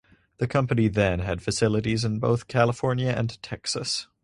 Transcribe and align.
The 0.39 0.47
company 0.47 0.87
then 0.87 1.19
had 1.19 1.43
facilities 1.43 2.03
in 2.03 2.17
both 2.17 2.47
California 2.47 3.13
and 3.15 3.39
Texas. 3.43 4.07